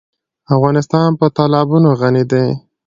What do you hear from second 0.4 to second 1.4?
افغانستان په